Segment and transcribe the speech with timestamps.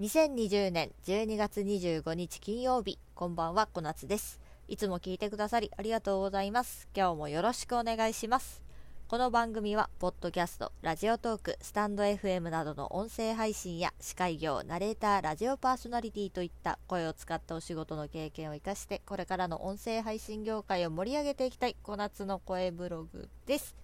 [0.00, 4.40] 2020年12月25日金曜日こんばんは小夏です。
[4.66, 6.88] いつも聞いてくださりありがとうございます。
[6.96, 8.62] 今日もよろしくお願いします。
[9.08, 23.76] この番組はポッドキャストラジオトークスタンド FM などの音声配信や司会業ナレーターラジオパーソナリティといった声を使ったお仕事の経験を生かしてこれからの音声配信業界を盛り上げていきたい小夏の声ブログです。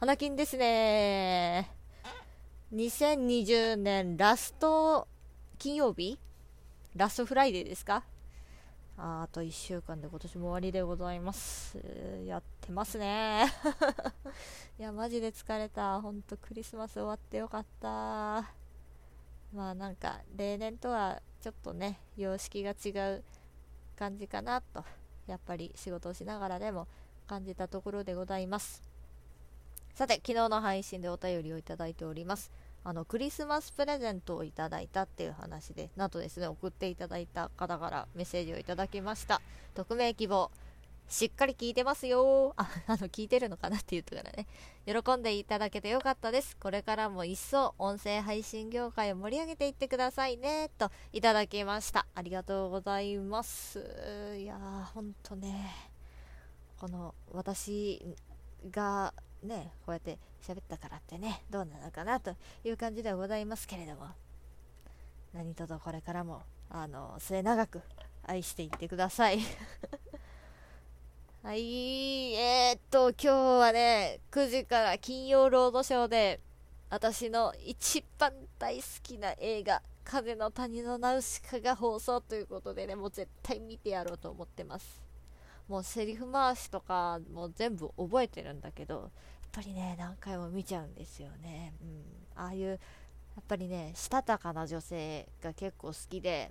[0.00, 1.70] 花金ですね。
[2.74, 5.06] 2020年ラスト
[5.64, 6.18] 金曜日？
[6.94, 8.04] last Friday ですか？
[8.98, 11.78] ああと1週間で今年も終わりでございます。
[12.26, 13.46] やってますね。
[14.78, 16.02] いや、マジで疲れた。
[16.02, 17.88] ほんとクリスマス終わってよかった。
[19.54, 23.24] まあなんか、例年とはちょっとね、様式が違う
[23.96, 24.84] 感じかなと、
[25.26, 26.86] やっぱり仕事をしながらでも
[27.26, 28.82] 感じたところでございます。
[29.94, 32.52] さて、昨日の配信でお便りをいただいております。
[32.84, 39.40] あのクリスマスプレゼントをいただいたっていう話でなんとですね送っていただいた方からメッセージをいただきました
[39.74, 40.50] 匿名希望
[41.08, 44.46] しっかり聞いてますよ あ、あの、聞いてるのかなって言ったからね。
[44.86, 46.56] 喜んでいただけてよかったです。
[46.56, 50.70] これからも一層音声配信業界を盛り上げていってくださいね。
[50.78, 52.06] と、いただきました。
[52.14, 53.78] ありがとうございます。
[54.38, 55.72] いやー、ほんとね、
[56.78, 58.16] この、私
[58.70, 59.12] が
[59.44, 64.08] ね、こうやって喋ったからってね、どうなのかなという感じではございますけれども、
[65.32, 67.82] 何とぞこれからも、あの、末永く
[68.22, 69.38] 愛していってください。
[71.42, 76.40] はい、えー、っと、今日はね、9時から金曜ロードショーで、
[76.90, 85.02] 私の一番大好きな映画、風の谷のナウシカが放送ということでね、もう絶対見てやろうと思ってます。
[85.68, 89.10] もうセリフ回しとかもう全部覚えてるんだけど、
[89.54, 91.74] ぱりね、何回も見ちゃうんですよね。
[91.80, 92.42] うん。
[92.42, 92.74] ああいう、や
[93.40, 96.50] っぱりね、したたかな女性が結構好きで、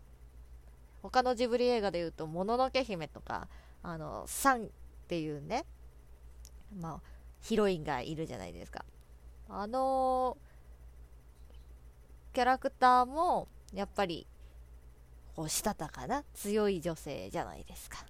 [1.01, 3.49] 他のジブリ映画で言うと、もののけ姫とか、
[3.81, 4.67] あの、サンっ
[5.09, 5.65] ていうね、
[6.79, 7.01] まあ、
[7.41, 8.85] ヒロインがいるじゃないですか。
[9.49, 10.38] あの
[12.33, 14.25] キャラクターも、やっぱり、
[15.35, 18.05] こう、したたかな強い女性じゃないですか。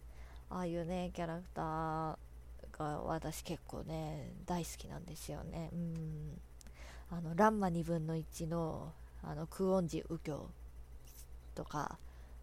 [0.53, 2.15] ああいうねキャラクター
[2.77, 5.69] が私結構ね大好きなんですよね。
[5.73, 6.41] うん。
[7.09, 10.49] あのランマ2分の1のあのクオンジ右京
[11.55, 11.97] とか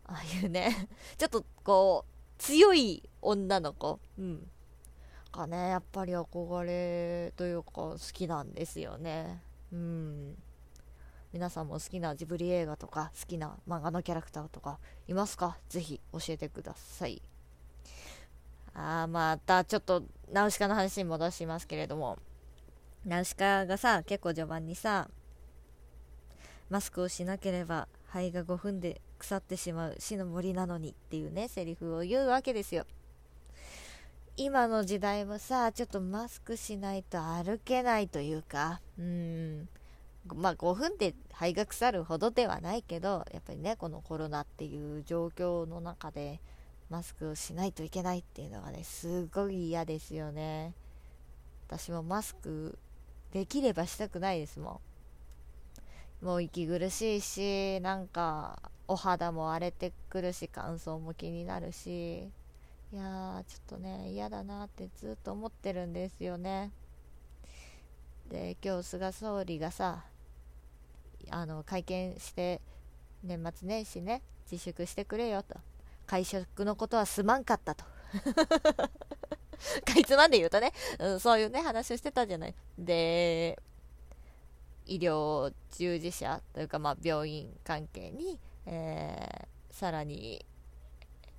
[0.06, 0.88] ああいうね
[1.19, 4.50] ちょっとこう強い女の子うん。
[5.32, 9.42] がねやっぱり憧れというか好きなんですよね。
[9.72, 10.42] うん。
[11.32, 15.58] 皆さんも好きなジブリ映画とか好きな漫画のキャラクターとかいますか？
[15.69, 17.22] ぜひ教えてください。
[18.75, 22.19] あまたちょっとナウシカの話に戻しますけれども。
[23.04, 25.08] ナウシカがさ結構序盤にさ
[26.69, 32.84] マスクをしなければ肺が5分で腐ってしまう死の森なのにっていうねセリフを言うわけですよ。
[34.36, 39.69] 今の時代もさちょっとマスクしないと歩けないというかうん
[40.34, 46.41] まあ5分で肺が腐るほどではないけどやっぱりねこのコロナっていう状況の中で
[46.90, 50.74] マスクをしないといけないっていうのがねすごい嫌ですよね。
[51.68, 52.76] 私もマスク
[53.32, 54.80] できればしたくないですも
[56.22, 56.26] ん。
[56.26, 62.30] もう息苦しいしなんかお肌も荒れてくるし乾燥も気になるし。
[62.92, 66.72] いやーちょっとね嫌だなってずっと思ってるんですよね。
[68.28, 70.04] で今日菅総理がさ
[71.30, 72.60] あの会見して
[73.22, 75.54] 年末年始ね自粛してくれよと。
[76.10, 77.84] 会食のことはすまんかったと。
[79.84, 82.54] かいつまんで言うとね、うん、そういうね話をしてたじゃない。
[82.76, 83.56] で
[84.87, 90.44] 医療従事者というか、まあ、病院関係に、えー、さらに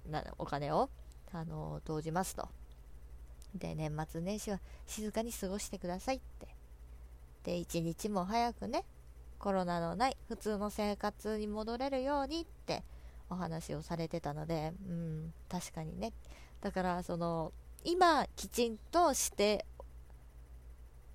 [0.06, 0.90] なお金を、
[1.34, 2.48] あの投じますと。
[3.54, 6.48] で年末年始は静かに過ごしてくださいって。
[7.44, 8.86] で一日も早くね
[9.38, 12.86] コロナのない普通の生活に戻れるようにって。
[13.32, 16.12] お話をされてたので、うん、確かにね。
[16.60, 17.54] だから、その、
[17.86, 19.66] 今、きちんとして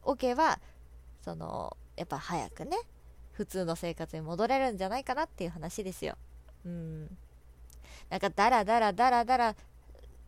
[0.03, 0.59] おけば、
[1.23, 2.79] その、やっぱ早くね、
[3.33, 6.17] 普通の生活に戻れるんじゃないかなっていう話ですよ。
[6.65, 7.19] うん。
[8.09, 9.57] なんか、だらだらだらだら、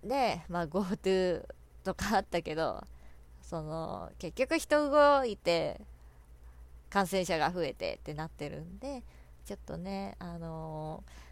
[0.02, 1.42] ね、まあ、GoTo
[1.84, 2.84] とかあったけど、
[3.40, 5.80] その、結局人動いて、
[6.90, 9.02] 感染者が増えてってなってるんで、
[9.46, 11.27] ちょっとね、あのー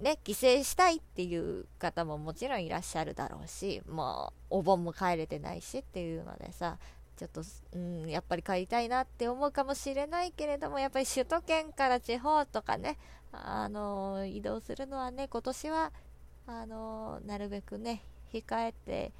[0.00, 6.78] ね、帰省したいっていう方ももちろんいらっしゃるだろうし、もうお盆も帰れてないしっていうのでさ、
[7.16, 7.42] ちょっと、
[7.72, 12.96] うん、やっぱり帰りたいなって思うかもしれないけれども、やっぱり首都圏から地方とかね、
[13.32, 15.92] あの移動するのはね、今年は、
[16.46, 18.02] あのなるべくね、
[18.32, 19.12] 控えて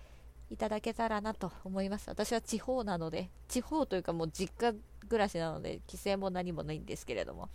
[0.48, 2.08] いただけたらなと思います。
[2.08, 4.74] 私は地方なので、地方というかもう実家
[5.08, 7.48] 暮らしなので、規制も何もないんですけれども、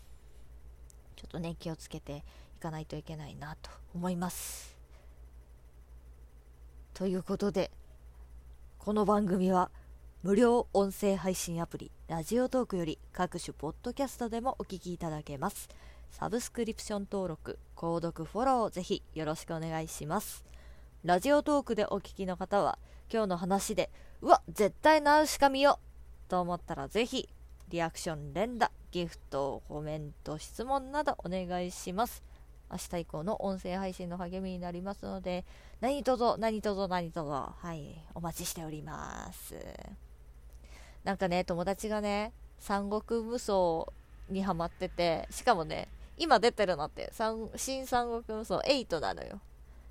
[1.16, 2.26] ちょっとね、気をつけて
[2.64, 4.78] かないといけないなと思います。
[6.94, 7.72] ということで、
[8.80, 9.70] この番組は、
[10.22, 15.68] 無料音声配信アプリラジオトークより各種ポッドキャストでもお聞きいただけます。
[16.12, 20.46] サブスクリプション登録、購読、フォローをぜひよろしくお願いします。
[21.04, 22.80] ラジオトークでお聞きの方は
[23.12, 23.90] 今日の話で、
[24.22, 25.80] うわ、絶対ナウシカ見よ
[26.30, 27.28] と思ったらぜひ
[27.68, 32.24] リアクション、連打、ギフト、コメント、質問などお願いします。
[32.74, 35.46] 明日以降の音声配信の励みになりますので、
[35.80, 39.56] 何卒、何卒、何卒、はい、お待ちしております。
[41.04, 43.92] なんかね、友達がね、三国無双
[44.30, 45.88] にハマってて、しかもね、
[46.18, 47.12] 今出てるのって、
[47.56, 49.40] 新三国無双8なのよ。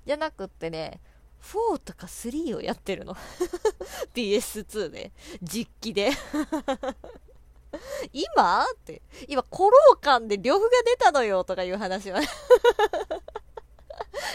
[0.05, 0.99] じゃなくってね、
[1.41, 3.15] 4とか3をやってるの。
[4.13, 5.11] PS2 で。
[5.41, 6.11] 実機で。
[8.13, 8.63] 今？
[8.63, 9.01] って。
[9.27, 12.19] 今、コローカンで呂布が出たのよとかいう話は。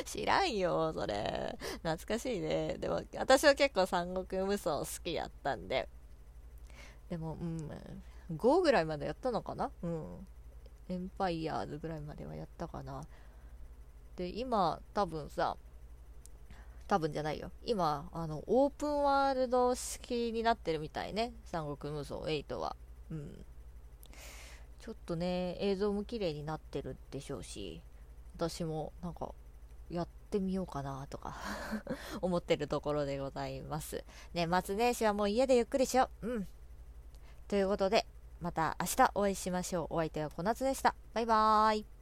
[0.04, 1.58] 知らんよ、それ。
[1.82, 2.76] 懐かしいね。
[2.78, 5.88] でも、私は結構三国無双好きやったんで。
[7.08, 7.70] でも、うん、
[8.36, 9.70] 5ぐらいまでやったのかな？
[9.82, 10.26] うん。
[10.88, 13.02] エンパイアーズぐらいまではやったかな。
[14.16, 15.56] で、今、多分さ、
[16.86, 17.50] 多分じゃないよ。
[17.64, 21.32] 今、あの、オープンワールド式になってるみたいね。
[21.44, 22.74] 三国無双8は。
[23.10, 23.44] うん。
[24.80, 27.82] ちょっとね、映像も綺麗になってるでしょうし、
[28.36, 29.34] 私もなんか、
[29.90, 31.36] やってみようかなとか
[32.20, 34.04] 思ってるところでございます。
[34.34, 36.26] 年末年始はもう家でゆっくりしよう。
[36.28, 36.48] うん。
[37.48, 38.06] ということで、
[38.40, 39.94] また明日お会いしましょう。
[39.94, 40.94] お相手は小夏でした。
[41.14, 41.97] バイバーイ。